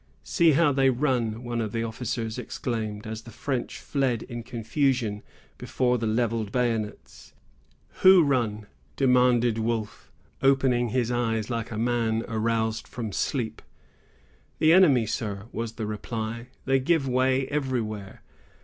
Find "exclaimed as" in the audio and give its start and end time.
2.39-3.21